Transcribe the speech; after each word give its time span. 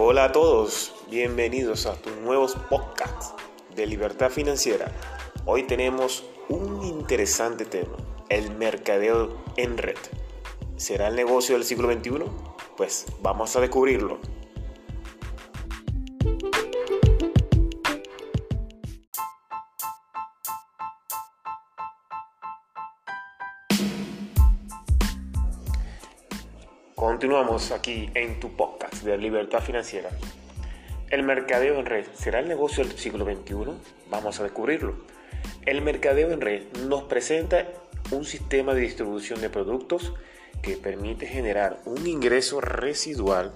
Hola 0.00 0.26
a 0.26 0.32
todos, 0.32 0.94
bienvenidos 1.10 1.86
a 1.86 1.96
tus 2.00 2.16
nuevos 2.18 2.54
podcasts 2.70 3.34
de 3.74 3.84
libertad 3.84 4.30
financiera. 4.30 4.92
Hoy 5.44 5.64
tenemos 5.64 6.22
un 6.48 6.84
interesante 6.84 7.64
tema, 7.64 7.96
el 8.28 8.54
mercadeo 8.54 9.36
en 9.56 9.76
red. 9.76 9.96
¿Será 10.76 11.08
el 11.08 11.16
negocio 11.16 11.56
del 11.56 11.64
siglo 11.64 11.92
XXI? 11.92 12.22
Pues 12.76 13.06
vamos 13.22 13.56
a 13.56 13.60
descubrirlo. 13.60 14.20
Continuamos 27.18 27.72
aquí 27.72 28.08
en 28.14 28.38
tu 28.38 28.54
podcast 28.54 29.02
de 29.02 29.18
libertad 29.18 29.60
financiera. 29.60 30.08
¿El 31.10 31.24
mercadeo 31.24 31.80
en 31.80 31.84
red 31.84 32.06
será 32.14 32.38
el 32.38 32.46
negocio 32.46 32.84
del 32.84 32.96
siglo 32.96 33.24
XXI? 33.24 33.72
Vamos 34.08 34.38
a 34.38 34.44
descubrirlo. 34.44 34.94
El 35.66 35.82
mercadeo 35.82 36.30
en 36.30 36.40
red 36.40 36.62
nos 36.86 37.02
presenta 37.02 37.66
un 38.12 38.24
sistema 38.24 38.72
de 38.72 38.82
distribución 38.82 39.40
de 39.40 39.50
productos 39.50 40.12
que 40.62 40.76
permite 40.76 41.26
generar 41.26 41.80
un 41.86 42.06
ingreso 42.06 42.60
residual, 42.60 43.52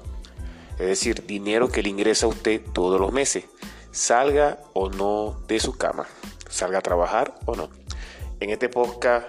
es 0.72 0.86
decir, 0.86 1.24
dinero 1.24 1.70
que 1.70 1.84
le 1.84 1.90
ingresa 1.90 2.26
a 2.26 2.30
usted 2.30 2.62
todos 2.72 3.00
los 3.00 3.12
meses, 3.12 3.44
salga 3.92 4.58
o 4.72 4.90
no 4.90 5.40
de 5.46 5.60
su 5.60 5.78
cama, 5.78 6.08
salga 6.48 6.78
a 6.78 6.82
trabajar 6.82 7.36
o 7.44 7.54
no. 7.54 7.70
En 8.40 8.50
este 8.50 8.68
podcast 8.68 9.28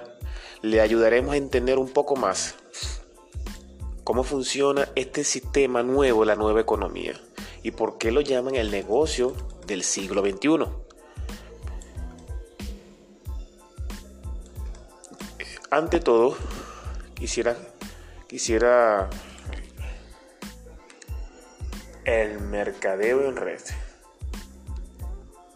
le 0.63 0.81
ayudaremos 0.81 1.33
a 1.33 1.38
entender 1.38 1.77
un 1.77 1.91
poco 1.91 2.15
más 2.15 2.55
cómo 4.03 4.23
funciona 4.23 4.89
este 4.95 5.23
sistema 5.23 5.84
nuevo, 5.84 6.25
la 6.25 6.36
nueva 6.36 6.61
economía, 6.61 7.19
y 7.61 7.72
por 7.72 7.97
qué 7.97 8.11
lo 8.11 8.22
llaman 8.22 8.55
el 8.55 8.72
negocio 8.72 9.33
del 9.66 9.83
siglo 9.83 10.22
XXI. 10.22 10.66
Ante 15.69 16.00
todo, 16.00 16.38
quisiera, 17.16 17.58
quisiera 18.27 19.09
el 22.05 22.39
mercadeo 22.39 23.27
en 23.27 23.36
red. 23.38 23.61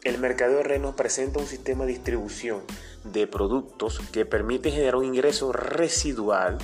El 0.04 0.18
mercadeo 0.20 0.60
en 0.60 0.66
red 0.66 0.82
nos 0.82 0.96
presenta 0.96 1.40
un 1.40 1.46
sistema 1.46 1.86
de 1.86 1.92
distribución 1.92 2.62
de 3.04 3.28
productos 3.28 4.00
que 4.12 4.26
permite 4.26 4.72
generar 4.72 4.96
un 4.96 5.06
ingreso 5.06 5.52
residual 5.52 6.58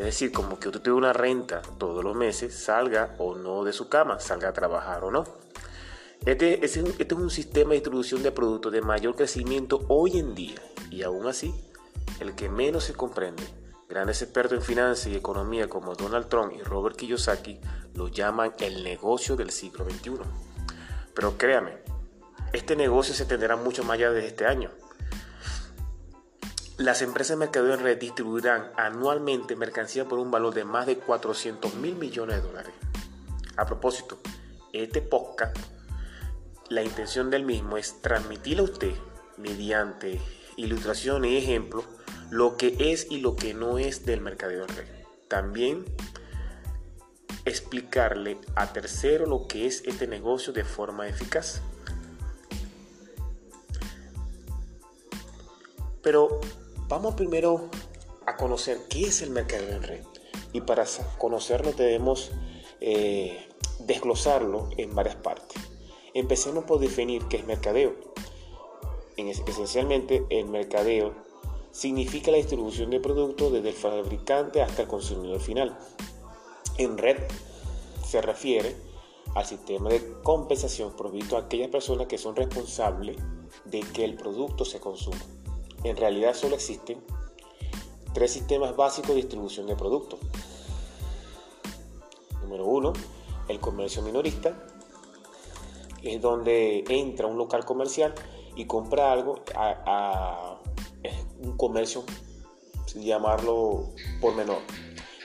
es 0.00 0.06
decir, 0.06 0.32
como 0.32 0.58
que 0.58 0.68
usted 0.68 0.80
tiene 0.80 0.96
una 0.96 1.12
renta 1.12 1.60
todos 1.76 2.02
los 2.02 2.16
meses, 2.16 2.54
salga 2.54 3.14
o 3.18 3.34
no 3.34 3.64
de 3.64 3.74
su 3.74 3.90
cama, 3.90 4.18
salga 4.18 4.48
a 4.48 4.52
trabajar 4.54 5.04
o 5.04 5.10
no. 5.10 5.24
Este, 6.24 6.64
este, 6.64 6.80
es 6.98 7.12
un 7.12 7.28
sistema 7.28 7.70
de 7.70 7.76
distribución 7.76 8.22
de 8.22 8.32
productos 8.32 8.72
de 8.72 8.80
mayor 8.80 9.14
crecimiento 9.14 9.84
hoy 9.88 10.18
en 10.18 10.34
día 10.34 10.54
y 10.90 11.02
aún 11.02 11.26
así, 11.26 11.54
el 12.18 12.34
que 12.34 12.48
menos 12.48 12.84
se 12.84 12.94
comprende. 12.94 13.42
Grandes 13.90 14.22
expertos 14.22 14.56
en 14.56 14.64
finanzas 14.64 15.08
y 15.08 15.16
economía 15.16 15.68
como 15.68 15.94
Donald 15.94 16.28
Trump 16.28 16.54
y 16.58 16.62
Robert 16.62 16.96
Kiyosaki 16.96 17.60
lo 17.92 18.08
llaman 18.08 18.54
el 18.58 18.82
negocio 18.82 19.36
del 19.36 19.50
siglo 19.50 19.84
XXI. 19.84 20.12
Pero 21.14 21.36
créame, 21.36 21.76
este 22.54 22.74
negocio 22.74 23.12
se 23.12 23.26
tendrá 23.26 23.56
mucho 23.56 23.84
más 23.84 23.96
allá 23.96 24.12
de 24.12 24.26
este 24.26 24.46
año. 24.46 24.70
Las 26.80 27.02
empresas 27.02 27.36
de 27.36 27.44
mercadeo 27.44 27.74
en 27.74 27.80
red 27.80 27.98
distribuirán 27.98 28.72
anualmente 28.74 29.54
mercancía 29.54 30.06
por 30.06 30.18
un 30.18 30.30
valor 30.30 30.54
de 30.54 30.64
más 30.64 30.86
de 30.86 30.96
400 30.96 31.74
mil 31.74 31.94
millones 31.94 32.36
de 32.36 32.40
dólares. 32.40 32.72
A 33.58 33.66
propósito, 33.66 34.18
este 34.72 35.02
podcast, 35.02 35.54
la 36.70 36.82
intención 36.82 37.28
del 37.28 37.44
mismo 37.44 37.76
es 37.76 38.00
transmitirle 38.00 38.62
a 38.62 38.64
usted, 38.64 38.94
mediante 39.36 40.22
ilustraciones 40.56 41.32
y 41.32 41.36
ejemplos, 41.36 41.84
lo 42.30 42.56
que 42.56 42.74
es 42.78 43.08
y 43.10 43.20
lo 43.20 43.36
que 43.36 43.52
no 43.52 43.76
es 43.76 44.06
del 44.06 44.22
mercadeo 44.22 44.62
en 44.62 44.74
red. 44.74 44.88
También 45.28 45.84
explicarle 47.44 48.38
a 48.54 48.72
tercero 48.72 49.26
lo 49.26 49.46
que 49.46 49.66
es 49.66 49.82
este 49.84 50.06
negocio 50.06 50.54
de 50.54 50.64
forma 50.64 51.08
eficaz. 51.08 51.60
Pero 56.02 56.40
Vamos 56.90 57.14
primero 57.14 57.68
a 58.26 58.36
conocer 58.36 58.88
qué 58.88 59.02
es 59.02 59.22
el 59.22 59.30
mercadeo 59.30 59.76
en 59.76 59.82
red. 59.84 60.04
Y 60.52 60.62
para 60.62 60.84
conocerlo 61.18 61.70
debemos 61.70 62.32
eh, 62.80 63.46
desglosarlo 63.78 64.68
en 64.76 64.92
varias 64.92 65.14
partes. 65.14 65.62
Empecemos 66.14 66.64
por 66.64 66.80
definir 66.80 67.22
qué 67.28 67.36
es 67.36 67.46
mercadeo. 67.46 67.94
esencialmente, 69.16 70.26
el 70.30 70.46
mercadeo 70.46 71.14
significa 71.70 72.32
la 72.32 72.38
distribución 72.38 72.90
de 72.90 72.98
productos 72.98 73.52
desde 73.52 73.68
el 73.68 73.76
fabricante 73.76 74.60
hasta 74.60 74.82
el 74.82 74.88
consumidor 74.88 75.38
final. 75.38 75.78
En 76.76 76.98
red 76.98 77.18
se 78.04 78.20
refiere 78.20 78.74
al 79.36 79.46
sistema 79.46 79.90
de 79.90 80.14
compensación 80.24 80.96
provisto 80.96 81.36
a 81.36 81.42
aquellas 81.42 81.68
personas 81.68 82.08
que 82.08 82.18
son 82.18 82.34
responsables 82.34 83.16
de 83.64 83.78
que 83.78 84.04
el 84.04 84.16
producto 84.16 84.64
se 84.64 84.80
consuma. 84.80 85.39
En 85.84 85.96
realidad 85.96 86.34
solo 86.34 86.56
existen 86.56 87.02
tres 88.12 88.32
sistemas 88.32 88.76
básicos 88.76 89.10
de 89.10 89.16
distribución 89.16 89.66
de 89.66 89.76
productos. 89.76 90.18
Número 92.42 92.66
uno, 92.66 92.92
el 93.48 93.60
comercio 93.60 94.02
minorista, 94.02 94.66
es 96.02 96.20
donde 96.20 96.84
entra 96.88 97.26
un 97.26 97.38
local 97.38 97.64
comercial 97.64 98.14
y 98.56 98.66
compra 98.66 99.12
algo 99.12 99.36
a, 99.54 100.58
un 101.40 101.56
comercio, 101.56 102.04
llamarlo 102.94 103.90
por 104.20 104.34
menor. 104.34 104.58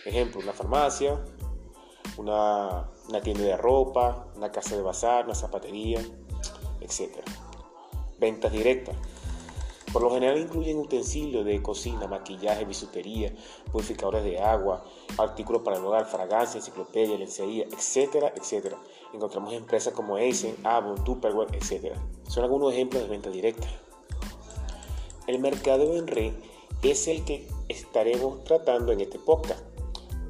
Ejemplo, 0.05 0.39
una 0.39 0.53
farmacia, 0.53 1.19
una, 2.17 2.89
una, 3.09 3.21
tienda 3.21 3.43
de 3.43 3.57
ropa, 3.57 4.27
una 4.35 4.51
casa 4.51 4.75
de 4.75 4.81
bazar, 4.81 5.25
una 5.25 5.35
zapatería, 5.35 5.99
etc. 6.79 7.17
Ventas 8.19 8.51
directas 8.51 8.95
por 9.95 10.03
lo 10.03 10.11
general 10.11 10.37
incluyen 10.37 10.77
utensilios 10.77 11.45
de 11.45 11.61
cocina, 11.61 12.05
maquillaje, 12.05 12.65
bisutería, 12.65 13.33
purificadores 13.71 14.25
de 14.25 14.41
agua, 14.41 14.83
artículos 15.17 15.61
para 15.61 15.77
el 15.77 15.85
hogar, 15.85 16.05
fragancias, 16.05 16.57
enciclopedia, 16.57 17.17
lencería, 17.17 17.63
etcétera, 17.63 18.33
etcétera. 18.35 18.77
Encontramos 19.13 19.53
empresas 19.53 19.93
como 19.93 20.17
Eisen, 20.17 20.53
Avon, 20.65 21.01
Tupperware, 21.05 21.55
etcétera. 21.55 21.95
Son 22.27 22.43
algunos 22.43 22.73
ejemplos 22.73 23.03
de 23.03 23.07
venta 23.07 23.29
directa. 23.29 23.69
El 25.27 25.39
mercado 25.39 25.95
en 25.95 26.07
red 26.07 26.33
es 26.83 27.07
el 27.07 27.23
que 27.23 27.47
estaremos 27.69 28.43
tratando 28.43 28.91
en 28.91 28.99
este 28.99 29.17
podcast. 29.17 29.63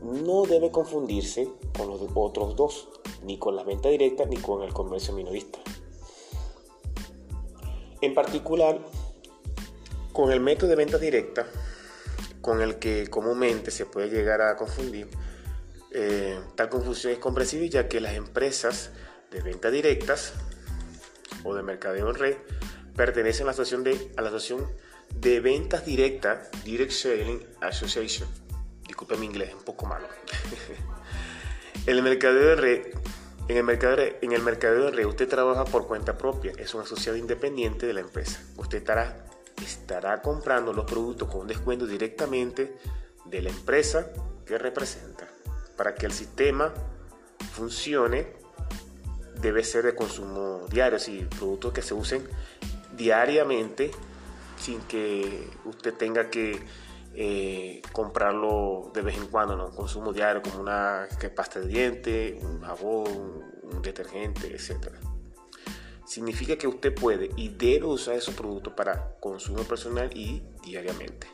No 0.04 0.44
debe 0.44 0.70
confundirse 0.70 1.50
con 1.75 1.88
los 1.88 2.02
otros 2.14 2.56
dos, 2.56 2.88
ni 3.24 3.40
con 3.40 3.56
la 3.56 3.64
venta 3.64 3.90
directa 3.90 4.25
ni 4.25 4.38
con 4.38 4.62
el 4.62 4.74
comercio 4.74 5.16
minorista. 5.16 5.58
En 8.02 8.14
particular, 8.14 8.80
con 10.16 10.31
el 10.31 10.40
método 10.40 10.70
de 10.70 10.78
venta 10.78 10.98
directa, 10.98 11.46
con 12.40 12.62
el 12.62 12.80
que 12.80 13.08
comúnmente 13.09 13.70
se 13.70 13.86
puede 13.86 14.09
llegar 14.09 14.42
a 14.42 14.56
confundir, 14.56 15.09
eh, 15.92 16.40
tal 16.56 16.70
confusión 16.70 17.12
es 17.12 17.20
comprensible 17.20 17.68
ya 17.68 17.90
que 17.90 18.00
las 18.00 18.14
empresas 18.14 18.92
de 19.30 19.42
venta 19.42 19.70
directas 19.70 20.34
o 21.44 21.54
de 21.54 21.64
mercadeo 21.64 22.09
en 22.09 22.16
red 22.16 22.38
pertenecen 22.96 23.44
a 23.44 23.48
la 23.48 23.52
asociación 23.52 23.84
de, 25.12 25.40
ventas 25.42 25.86
directas, 25.86 26.50
Direct 26.64 26.92
Selling 26.92 27.46
Association. 27.59 28.30
Disculpe 28.88 29.18
mi 29.18 29.25
inglés, 29.25 29.54
un 29.54 29.63
poco 29.63 29.86
malo. 29.86 30.07
el 31.88 32.01
mercadeo 32.01 32.54
en 32.54 33.57
el, 33.57 33.63
mercado, 33.66 33.98
en 34.22 34.31
el 34.31 34.42
mercadeo 34.42 34.86
de 34.86 34.92
red 34.92 35.06
usted 35.07 35.28
trabaja 35.28 35.66
por 35.66 35.88
cuenta 35.88 36.18
propia, 36.18 36.54
es 36.57 36.74
un 36.74 36.81
asociado 36.81 37.18
independiente 37.18 37.86
de 37.86 37.92
la 37.92 38.00
empresa. 38.00 38.42
Usted 38.56 38.78
estará 38.78 39.25
estará 39.63 40.22
comprando 40.22 40.74
los 40.74 40.86
productos 40.86 41.30
con 41.30 41.42
un 41.42 41.48
descuento 41.48 41.88
directamente 41.88 42.78
de 43.25 43.42
la 43.42 43.50
empresa 43.50 44.07
que 44.46 44.57
representa. 44.57 45.28
Para 45.78 45.96
que 45.96 46.06
el 46.06 46.12
sistema 46.12 46.74
funcione, 47.54 48.34
debe 49.42 49.63
ser 49.63 49.86
de 49.86 49.96
consumo 49.96 50.66
diario, 50.69 51.00
si 51.00 51.28
productos 51.38 51.74
que 51.74 51.81
se 51.81 51.94
usen 51.94 52.28
diariamente 52.96 53.92
sin 54.57 54.80
que 54.81 55.50
usted 55.66 55.94
tenga 55.94 56.30
que 56.30 56.63
eh, 57.13 57.81
comprarlo 57.92 58.92
de 58.94 59.01
vez 59.01 59.18
en 59.18 59.28
cuando, 59.28 59.56
¿no? 59.56 59.72
consumo 59.72 60.13
diario 60.13 60.42
como 60.42 60.62
una 60.62 61.08
pasta 61.36 61.60
de 61.60 61.68
dientes, 61.68 62.44
un 62.44 62.62
jabón, 62.62 63.44
un 63.63 63.81
detergente, 63.81 64.48
etcétera 64.54 65.00
significa 66.06 66.57
que 66.57 66.68
usted 66.68 66.94
puede 66.94 67.30
y 67.36 67.50
debe 67.50 67.86
usar 67.86 68.16
esos 68.16 68.36
productos 68.36 68.74
para 68.74 69.18
consumo 69.19 69.63
personal 69.63 70.10
y 70.16 70.44
diariamente. 70.63 71.28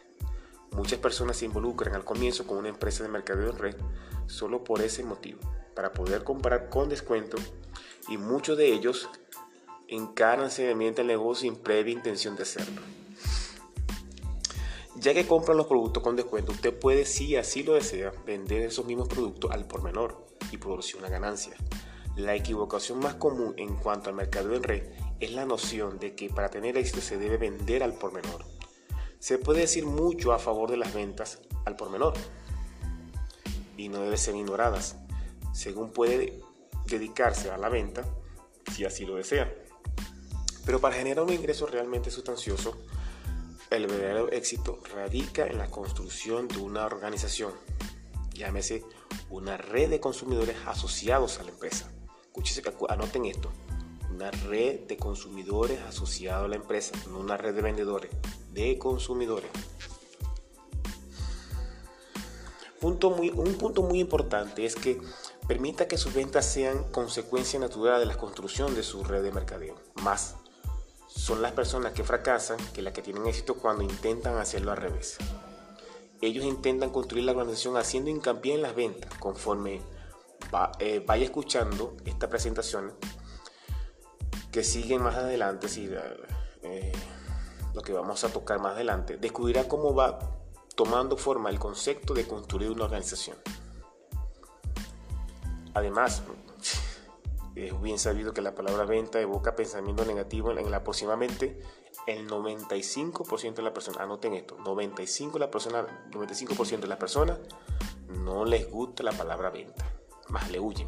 Muchas 0.71 0.99
personas 0.99 1.37
se 1.37 1.45
involucran 1.45 1.95
al 1.95 2.05
comienzo 2.05 2.47
con 2.47 2.57
una 2.57 2.69
empresa 2.69 3.03
de 3.03 3.09
mercadeo 3.09 3.49
en 3.49 3.57
red 3.57 3.75
solo 4.27 4.63
por 4.63 4.81
ese 4.81 5.03
motivo, 5.03 5.41
para 5.75 5.91
poder 5.91 6.23
comprar 6.23 6.69
con 6.69 6.87
descuento 6.87 7.37
y 8.07 8.17
muchos 8.17 8.57
de 8.57 8.71
ellos 8.71 9.09
encaran 9.89 10.49
seriamente 10.49 11.01
el 11.01 11.07
negocio 11.07 11.51
sin 11.51 11.61
previa 11.61 11.93
intención 11.93 12.37
de 12.37 12.43
hacerlo. 12.43 12.81
Ya 14.95 15.13
que 15.13 15.27
compran 15.27 15.57
los 15.57 15.67
productos 15.67 16.03
con 16.03 16.15
descuento, 16.15 16.51
usted 16.51 16.77
puede, 16.77 17.05
si 17.05 17.35
así 17.35 17.63
lo 17.63 17.73
desea, 17.73 18.13
vender 18.25 18.61
esos 18.61 18.85
mismos 18.85 19.09
productos 19.09 19.51
al 19.51 19.67
por 19.67 19.81
menor 19.81 20.25
y 20.51 20.57
producir 20.57 20.97
una 20.97 21.09
ganancia. 21.09 21.55
La 22.15 22.35
equivocación 22.35 22.99
más 22.99 23.15
común 23.15 23.53
en 23.57 23.75
cuanto 23.75 24.09
al 24.09 24.15
mercado 24.15 24.53
en 24.53 24.63
red 24.63 24.83
es 25.19 25.31
la 25.31 25.45
noción 25.45 25.97
de 25.97 26.13
que 26.13 26.29
para 26.29 26.49
tener 26.49 26.77
éxito 26.77 26.99
se 26.99 27.17
debe 27.17 27.37
vender 27.37 27.83
al 27.83 27.93
por 27.93 28.11
menor. 28.11 28.43
Se 29.19 29.37
puede 29.37 29.61
decir 29.61 29.85
mucho 29.85 30.33
a 30.33 30.39
favor 30.39 30.69
de 30.69 30.77
las 30.77 30.93
ventas 30.93 31.39
al 31.65 31.75
por 31.75 31.89
menor 31.89 32.13
y 33.77 33.87
no 33.87 34.01
debe 34.01 34.17
ser 34.17 34.35
ignoradas, 34.35 34.97
según 35.53 35.91
puede 35.91 36.41
dedicarse 36.85 37.49
a 37.49 37.57
la 37.57 37.69
venta 37.69 38.03
si 38.73 38.83
así 38.83 39.05
lo 39.05 39.15
desea. 39.15 39.53
Pero 40.65 40.79
para 40.81 40.95
generar 40.95 41.23
un 41.23 41.33
ingreso 41.33 41.65
realmente 41.65 42.11
sustancioso, 42.11 42.77
el 43.69 43.87
verdadero 43.87 44.29
éxito 44.31 44.79
radica 44.93 45.47
en 45.47 45.57
la 45.57 45.67
construcción 45.67 46.47
de 46.49 46.57
una 46.57 46.85
organización, 46.85 47.53
llámese 48.33 48.83
una 49.29 49.55
red 49.55 49.89
de 49.89 50.01
consumidores 50.01 50.57
asociados 50.65 51.39
a 51.39 51.43
la 51.43 51.51
empresa. 51.51 51.89
Escúchese, 52.31 52.63
anoten 52.87 53.25
esto, 53.25 53.51
una 54.09 54.31
red 54.31 54.87
de 54.87 54.95
consumidores 54.95 55.81
asociados 55.81 56.45
a 56.45 56.47
la 56.47 56.55
empresa, 56.55 56.93
no 57.09 57.19
una 57.19 57.35
red 57.35 57.53
de 57.53 57.61
vendedores, 57.61 58.09
de 58.53 58.77
consumidores. 58.77 59.51
Un 62.81 62.97
punto 62.97 63.83
muy 63.83 63.99
importante 63.99 64.65
es 64.65 64.75
que 64.75 65.01
permita 65.45 65.89
que 65.89 65.97
sus 65.97 66.13
ventas 66.13 66.45
sean 66.45 66.85
consecuencia 66.91 67.59
natural 67.59 67.99
de 67.99 68.05
la 68.05 68.17
construcción 68.17 68.73
de 68.75 68.83
su 68.83 69.03
red 69.03 69.23
de 69.23 69.33
mercadeo, 69.33 69.75
más 70.01 70.35
son 71.07 71.41
las 71.41 71.51
personas 71.51 71.91
que 71.91 72.05
fracasan 72.05 72.57
que 72.73 72.81
las 72.81 72.93
que 72.93 73.01
tienen 73.01 73.27
éxito 73.27 73.55
cuando 73.55 73.83
intentan 73.83 74.37
hacerlo 74.37 74.71
al 74.71 74.77
revés. 74.77 75.17
Ellos 76.21 76.45
intentan 76.45 76.91
construir 76.91 77.25
la 77.25 77.33
organización 77.33 77.75
haciendo 77.75 78.09
hincapié 78.09 78.53
en 78.53 78.61
las 78.61 78.75
ventas. 78.75 79.13
Conforme 79.19 79.81
eh, 80.79 81.03
vaya 81.05 81.23
escuchando 81.23 81.95
esta 82.05 82.29
presentación, 82.29 82.93
que 84.51 84.63
siguen 84.63 85.01
más 85.01 85.15
adelante, 85.15 85.69
si, 85.69 85.89
eh, 86.63 86.91
lo 87.73 87.81
que 87.81 87.93
vamos 87.93 88.23
a 88.23 88.29
tocar 88.29 88.59
más 88.59 88.73
adelante, 88.73 89.17
descubrirá 89.17 89.67
cómo 89.67 89.93
va 89.93 90.19
tomando 90.75 91.17
forma 91.17 91.49
el 91.49 91.59
concepto 91.59 92.13
de 92.13 92.27
construir 92.27 92.71
una 92.71 92.85
organización. 92.85 93.37
Además, 95.73 96.23
es 97.55 97.81
bien 97.81 97.97
sabido 97.97 98.33
que 98.33 98.41
la 98.41 98.55
palabra 98.55 98.85
venta 98.85 99.21
evoca 99.21 99.55
pensamiento 99.55 100.05
negativo 100.05 100.51
en, 100.51 100.73
aproximadamente 100.73 101.61
el 102.07 102.27
95% 102.27 103.55
de 103.55 103.61
la 103.61 103.73
persona. 103.73 104.03
Anoten 104.03 104.33
esto, 104.33 104.57
95%, 104.57 105.37
la 105.39 105.49
persona, 105.49 106.07
95 106.11 106.65
de 106.81 106.87
las 106.87 106.97
personas 106.97 107.39
no 108.09 108.45
les 108.45 108.69
gusta 108.69 109.03
la 109.03 109.11
palabra 109.11 109.49
venta, 109.49 109.85
más 110.31 110.49
le 110.49 110.59
huyen. 110.59 110.87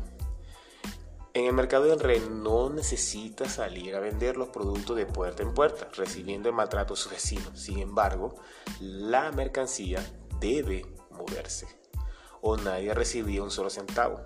En 1.36 1.46
el 1.46 1.54
mercado 1.54 1.86
de 1.86 1.96
red 1.96 2.30
no 2.30 2.70
necesita 2.70 3.50
salir 3.50 3.96
a 3.96 4.00
vender 4.00 4.38
los 4.38 4.50
productos 4.50 4.96
de 4.96 5.08
puerta 5.08 5.42
en 5.42 5.54
puerta, 5.54 5.90
recibiendo 5.96 6.48
el 6.48 6.56
maltrato 6.56 6.94
de 6.94 7.00
sus 7.00 7.12
vecinos. 7.12 7.60
Sin 7.60 7.80
embargo, 7.80 8.36
la 8.80 9.32
mercancía 9.32 10.06
debe 10.40 10.86
moverse 11.10 11.68
o 12.42 12.56
nadie 12.58 12.94
recibiría 12.94 13.42
un 13.42 13.50
solo 13.50 13.70
centavo. 13.70 14.22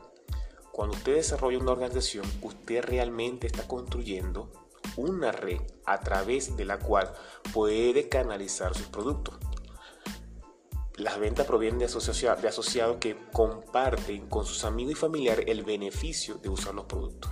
Cuando 0.72 0.98
usted 0.98 1.16
desarrolla 1.16 1.60
una 1.60 1.72
organización, 1.72 2.26
usted 2.42 2.84
realmente 2.84 3.48
está 3.48 3.68
construyendo 3.68 4.52
una 4.98 5.32
red 5.32 5.62
a 5.86 6.02
través 6.02 6.58
de 6.58 6.66
la 6.66 6.78
cual 6.78 7.14
puede 7.54 8.10
canalizar 8.10 8.76
sus 8.76 8.88
productos. 8.88 9.36
Las 10.98 11.20
ventas 11.20 11.46
provienen 11.46 11.78
de, 11.78 11.86
asociados, 11.86 12.98
que 13.00 13.16
comparten 13.32 14.28
con 14.28 14.48
sus 14.48 14.64
amigos 14.64 14.94
y 14.94 14.96
familiares 14.96 15.46
el 15.48 15.64
beneficio 15.64 16.36
de 16.36 16.50
usar 16.50 16.74
los 16.74 16.86
productos. 16.86 17.32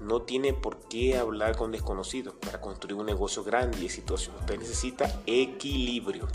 No 0.00 0.22
tiene 0.22 0.54
por 0.54 0.88
qué 0.88 1.16
hablar 1.16 1.56
con 1.56 1.70
desconocidos 1.70 2.34
para 2.34 2.60
construir 2.60 2.96
un 2.96 3.06
negocio 3.06 3.44
grande 3.44 3.78
y 3.80 3.84
exitoso. 3.84 4.32
Usted 4.40 4.58
necesita 4.58 5.22
equilibrio. 5.24 6.26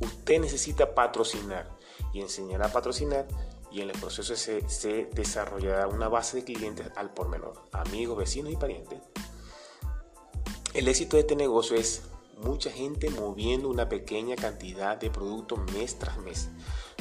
Usted 0.00 0.40
necesita 0.40 0.94
patrocinar 0.94 1.68
y 2.12 2.20
enseñar 2.20 2.62
a 2.62 2.70
patrocinar 2.70 3.26
y 3.72 3.80
en 3.80 3.90
el 3.90 3.98
proceso 3.98 4.36
se, 4.36 5.08
desarrollará 5.12 5.88
una 5.88 6.08
base 6.08 6.36
de 6.36 6.44
clientes 6.44 6.86
al 6.94 7.12
por 7.12 7.28
menor, 7.28 7.64
amigos, 7.72 8.16
vecinos 8.16 8.52
y 8.52 8.56
parientes. 8.56 9.00
El 10.72 10.86
éxito 10.86 11.16
de 11.16 11.22
este 11.22 11.34
negocio 11.34 11.76
es 11.76 12.02
mucha 12.44 12.70
gente 12.70 13.10
moviendo 13.10 13.68
una 13.68 13.88
pequeña 13.88 14.36
cantidad 14.36 14.96
de 14.96 15.10
productos 15.10 15.58
mes 15.72 15.98
tras 15.98 16.18
mes, 16.18 16.50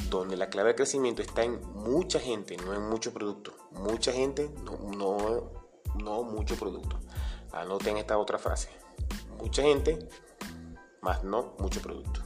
donde 0.10 0.38
la 0.38 0.50
clave 0.50 0.70
de 0.70 0.76
crecimiento 0.76 1.22
está 1.22 1.44
en 1.44 1.62
mucha 1.74 2.20
gente, 2.20 2.58
no 2.58 2.74
en 2.74 2.88
mucho 2.90 3.14
producto. 3.14 3.54
Mucha 3.72 4.12
gente, 4.12 4.50
no, 4.64 4.78
no, 4.98 5.52
no 5.96 6.24
mucho 6.24 6.56
producto. 6.56 7.00
Anoten 7.52 7.98
esta 7.98 8.18
otra 8.18 8.38
frase. 8.38 8.70
Mucha 9.38 9.62
gente, 9.62 10.08
más 11.02 11.24
no 11.24 11.56
mucho 11.60 11.82
producto. 11.82 12.22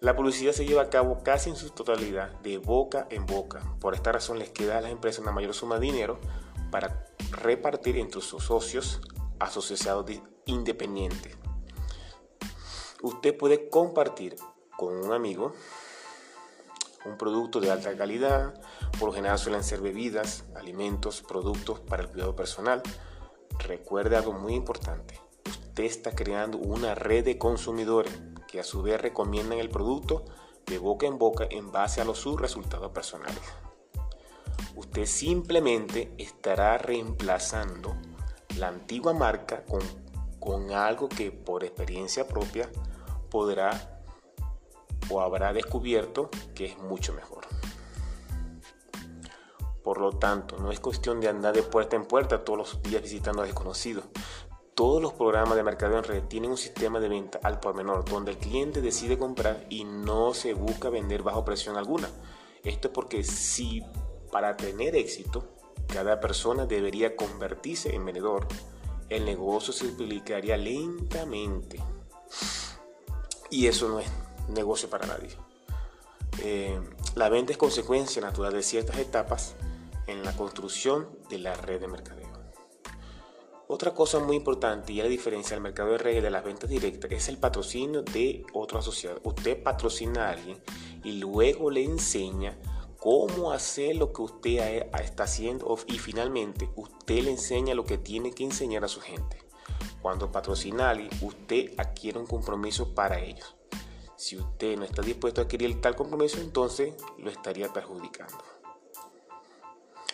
La 0.00 0.16
publicidad 0.16 0.52
se 0.52 0.66
lleva 0.66 0.82
a 0.82 0.90
cabo 0.90 1.22
casi 1.22 1.50
en 1.50 1.56
su 1.56 1.70
totalidad 1.70 2.32
de 2.40 2.58
boca 2.58 3.06
en 3.10 3.24
boca. 3.24 3.60
Por 3.80 3.94
esta 3.94 4.10
razón 4.10 4.38
les 4.38 4.50
queda 4.50 4.78
a 4.78 4.80
las 4.80 4.90
empresas 4.90 5.20
una 5.20 5.30
mayor 5.30 5.54
suma 5.54 5.76
de 5.76 5.86
dinero 5.86 6.18
para 6.72 7.06
repartir 7.30 7.96
entre 7.98 8.20
sus 8.20 8.42
socios 8.42 9.00
asociados 9.38 10.10
independientes. 10.46 11.41
Usted 13.02 13.36
puede 13.36 13.68
compartir 13.68 14.36
con 14.76 14.96
un 14.96 15.12
amigo 15.12 15.52
un 17.04 17.18
producto 17.18 17.60
de 17.60 17.70
alta 17.70 17.96
calidad, 17.96 18.54
por 18.98 19.08
lo 19.08 19.12
general 19.12 19.38
suelen 19.38 19.64
ser 19.64 19.80
bebidas, 19.80 20.44
alimentos, 20.54 21.22
productos 21.22 21.80
para 21.80 22.04
el 22.04 22.08
cuidado 22.08 22.36
personal. 22.36 22.80
Recuerde 23.58 24.16
algo 24.16 24.32
muy 24.32 24.54
importante, 24.54 25.20
usted 25.44 25.84
está 25.84 26.14
creando 26.14 26.58
una 26.58 26.94
red 26.94 27.24
de 27.24 27.38
consumidores 27.38 28.12
que 28.46 28.60
a 28.60 28.64
su 28.64 28.82
vez 28.82 29.00
recomiendan 29.00 29.58
el 29.58 29.68
producto 29.68 30.24
de 30.66 30.78
boca 30.78 31.06
en 31.06 31.18
boca 31.18 31.44
en 31.50 31.72
base 31.72 32.00
a 32.00 32.04
los 32.04 32.18
sus 32.18 32.40
resultados 32.40 32.92
personales. 32.92 33.42
Usted 34.76 35.06
simplemente 35.06 36.14
estará 36.18 36.78
reemplazando 36.78 37.96
la 38.58 38.68
antigua 38.68 39.12
marca 39.12 39.64
con, 39.64 39.80
con 40.38 40.70
algo 40.70 41.08
que 41.08 41.32
por 41.32 41.64
experiencia 41.64 42.28
propia 42.28 42.70
podrá 43.32 44.04
o 45.10 45.22
habrá 45.22 45.54
descubierto 45.54 46.28
que 46.54 46.66
es 46.66 46.78
mucho 46.78 47.14
mejor. 47.14 47.46
Por 49.82 49.98
lo 49.98 50.12
tanto, 50.12 50.58
no 50.58 50.70
es 50.70 50.78
cuestión 50.78 51.18
de 51.20 51.28
andar 51.28 51.54
de 51.54 51.62
puerta 51.62 51.96
en 51.96 52.04
puerta 52.04 52.44
todos 52.44 52.58
los 52.58 52.82
días 52.82 53.02
visitando 53.02 53.42
a 53.42 53.46
desconocidos, 53.46 54.04
todos 54.74 55.02
los 55.02 55.14
programas 55.14 55.56
de 55.56 55.62
mercado 55.62 55.98
en 55.98 56.04
red 56.04 56.22
tienen 56.24 56.50
un 56.50 56.56
sistema 56.56 57.00
de 57.00 57.08
venta 57.08 57.40
al 57.42 57.58
por 57.58 57.74
menor, 57.74 58.04
donde 58.04 58.32
el 58.32 58.38
cliente 58.38 58.80
decide 58.80 59.18
comprar 59.18 59.66
y 59.70 59.84
no 59.84 60.34
se 60.34 60.54
busca 60.54 60.90
vender 60.90 61.22
bajo 61.22 61.44
presión 61.44 61.76
alguna. 61.76 62.08
Esto 62.62 62.88
es 62.88 62.94
porque 62.94 63.24
si 63.24 63.82
para 64.30 64.56
tener 64.56 64.94
éxito 64.94 65.44
cada 65.86 66.20
persona 66.20 66.66
debería 66.66 67.16
convertirse 67.16 67.94
en 67.94 68.04
vendedor, 68.04 68.46
el 69.08 69.24
negocio 69.24 69.72
se 69.72 69.90
duplicaría 69.90 70.56
lentamente. 70.56 71.80
Y 73.52 73.66
eso 73.66 73.86
no 73.86 74.00
es 74.00 74.08
negocio 74.48 74.88
para 74.88 75.06
nadie. 75.06 75.28
Eh, 76.42 76.80
la 77.16 77.28
venta 77.28 77.52
es 77.52 77.58
consecuencia 77.58 78.22
natural 78.22 78.54
de 78.54 78.62
ciertas 78.62 78.96
etapas 78.96 79.56
en 80.06 80.24
la 80.24 80.34
construcción 80.34 81.06
de 81.28 81.38
la 81.38 81.52
red 81.52 81.78
de 81.78 81.86
mercadeo. 81.86 82.32
Otra 83.68 83.92
cosa 83.92 84.20
muy 84.20 84.36
importante 84.36 84.94
y 84.94 85.02
la 85.02 85.04
diferencia 85.04 85.54
del 85.54 85.62
mercado 85.62 85.90
de 85.90 85.98
redes 85.98 86.22
de 86.22 86.30
las 86.30 86.42
ventas 86.42 86.70
directas 86.70 87.12
es 87.12 87.28
el 87.28 87.36
patrocinio 87.36 88.00
de 88.00 88.42
otro 88.54 88.78
asociado. 88.78 89.20
Usted 89.22 89.62
patrocina 89.62 90.28
a 90.28 90.30
alguien 90.30 90.58
y 91.04 91.18
luego 91.18 91.70
le 91.70 91.84
enseña 91.84 92.58
cómo 92.98 93.52
hacer 93.52 93.96
lo 93.96 94.14
que 94.14 94.22
usted 94.22 94.86
está 94.98 95.24
haciendo 95.24 95.76
y 95.88 95.98
finalmente 95.98 96.70
usted 96.74 97.22
le 97.22 97.32
enseña 97.32 97.74
lo 97.74 97.84
que 97.84 97.98
tiene 97.98 98.32
que 98.32 98.44
enseñar 98.44 98.82
a 98.82 98.88
su 98.88 99.02
gente. 99.02 99.51
Cuando 100.00 100.32
patrocina 100.32 100.90
alguien, 100.90 101.10
usted 101.20 101.72
adquiere 101.78 102.18
un 102.18 102.26
compromiso 102.26 102.94
para 102.94 103.20
ellos. 103.20 103.56
Si 104.16 104.36
usted 104.36 104.76
no 104.76 104.84
está 104.84 105.02
dispuesto 105.02 105.40
a 105.40 105.44
adquirir 105.44 105.80
tal 105.80 105.96
compromiso, 105.96 106.38
entonces 106.40 106.94
lo 107.18 107.30
estaría 107.30 107.72
perjudicando. 107.72 108.38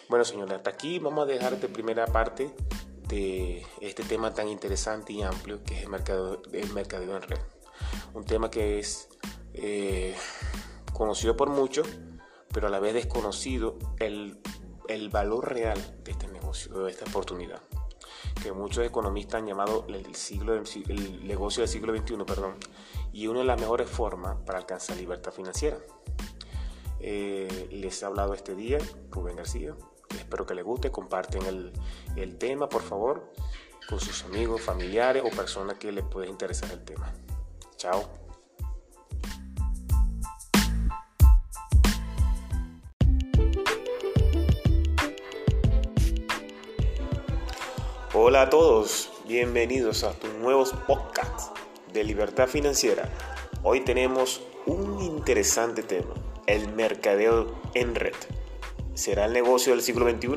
Bueno, 0.08 0.24
señores, 0.24 0.56
hasta 0.56 0.70
aquí 0.70 0.98
vamos 0.98 1.24
a 1.24 1.26
dejar 1.26 1.52
esta 1.52 1.68
primera 1.68 2.06
parte 2.06 2.54
de 3.08 3.66
este 3.80 4.04
tema 4.04 4.32
tan 4.32 4.48
interesante 4.48 5.12
y 5.12 5.22
amplio 5.22 5.62
que 5.62 5.76
es 5.76 5.82
el 5.82 5.90
mercado, 5.90 6.42
el 6.52 6.72
mercadeo 6.72 7.16
en 7.16 7.22
red. 7.22 7.40
un 8.14 8.24
tema 8.24 8.50
que 8.50 8.78
es 8.78 9.08
eh, 9.54 10.14
conocido 10.92 11.36
por 11.36 11.50
muchos, 11.50 11.86
pero 12.52 12.68
a 12.68 12.70
la 12.70 12.80
vez 12.80 12.94
desconocido 12.94 13.78
el, 13.98 14.40
el 14.88 15.10
valor 15.10 15.52
real 15.52 15.78
de 16.04 16.12
este 16.12 16.28
negocio, 16.28 16.84
de 16.84 16.90
esta 16.90 17.04
oportunidad 17.04 17.60
que 18.42 18.52
muchos 18.52 18.84
economistas 18.84 19.40
han 19.40 19.46
llamado 19.46 19.84
el, 19.88 20.14
siglo, 20.14 20.54
el 20.54 21.26
negocio 21.26 21.62
del 21.62 21.68
siglo 21.68 21.96
XXI, 21.96 22.16
perdón, 22.24 22.54
y 23.12 23.26
una 23.26 23.40
de 23.40 23.44
las 23.46 23.60
mejores 23.60 23.88
formas 23.88 24.36
para 24.46 24.58
alcanzar 24.58 24.96
libertad 24.96 25.32
financiera. 25.32 25.78
Eh, 27.00 27.68
les 27.70 28.02
he 28.02 28.06
hablado 28.06 28.34
este 28.34 28.54
día 28.54 28.78
Rubén 29.10 29.36
García. 29.36 29.74
Espero 30.10 30.46
que 30.46 30.54
les 30.54 30.64
guste. 30.64 30.90
Comparten 30.90 31.42
el, 32.16 32.38
tema, 32.38 32.68
por 32.68 32.82
favor, 32.82 33.32
con 33.88 34.00
sus 34.00 34.24
amigos, 34.24 34.60
familiares 34.60 35.22
o 35.24 35.34
personas 35.34 35.78
que 35.78 35.92
les 35.92 36.04
pueda 36.04 36.26
interesar 36.26 36.70
el 36.72 36.84
tema. 36.84 37.12
Chao. 37.76 38.27
Hola 48.20 48.42
a 48.42 48.50
todos, 48.50 49.12
bienvenidos 49.28 50.02
a 50.02 50.12
tus 50.12 50.34
nuevos 50.34 50.72
podcasts 50.88 51.52
de 51.92 52.02
libertad 52.02 52.48
financiera. 52.48 53.08
Hoy 53.62 53.82
tenemos 53.82 54.42
un 54.66 55.00
interesante 55.00 55.84
tema, 55.84 56.14
el 56.48 56.66
mercadeo 56.72 57.54
en 57.74 57.94
red. 57.94 58.16
¿Será 58.94 59.26
el 59.26 59.32
negocio 59.32 59.72
del 59.72 59.82
siglo 59.82 60.10
XXI? 60.10 60.30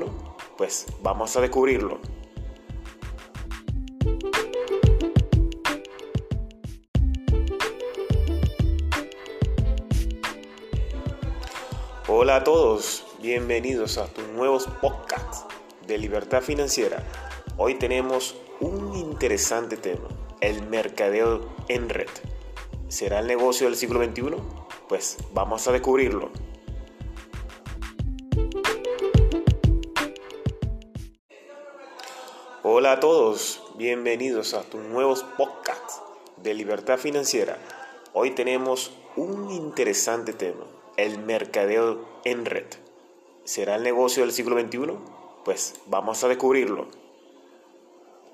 Pues 0.59 0.85
vamos 1.01 1.35
a 1.35 1.41
descubrirlo. 1.41 1.99
Hola 12.07 12.35
a 12.35 12.43
todos, 12.43 13.07
bienvenidos 13.23 13.97
a 13.97 14.05
tus 14.05 14.27
nuevos 14.27 14.67
podcasts 14.79 15.45
de 15.87 15.97
libertad 15.97 16.41
financiera. 16.41 17.03
Hoy 17.63 17.75
tenemos 17.75 18.35
un 18.59 18.95
interesante 18.95 19.77
tema, 19.77 20.07
el 20.39 20.67
mercadeo 20.67 21.47
en 21.67 21.89
red. 21.89 22.09
¿Será 22.87 23.19
el 23.19 23.27
negocio 23.27 23.67
del 23.67 23.75
siglo 23.75 24.03
XXI? 24.03 24.35
Pues 24.89 25.19
vamos 25.31 25.67
a 25.67 25.71
descubrirlo. 25.71 26.31
Hola 32.63 32.93
a 32.93 32.99
todos, 32.99 33.61
bienvenidos 33.75 34.55
a 34.55 34.63
tus 34.63 34.81
nuevos 34.81 35.21
podcasts 35.37 36.01
de 36.37 36.55
libertad 36.55 36.97
financiera. 36.97 37.59
Hoy 38.13 38.31
tenemos 38.31 38.91
un 39.15 39.51
interesante 39.51 40.33
tema, 40.33 40.65
el 40.97 41.19
mercadeo 41.19 42.03
en 42.25 42.45
red. 42.45 42.65
¿Será 43.43 43.75
el 43.75 43.83
negocio 43.83 44.23
del 44.23 44.31
siglo 44.31 44.59
XXI? 44.59 44.97
Pues 45.45 45.75
vamos 45.85 46.23
a 46.23 46.27
descubrirlo. 46.27 47.00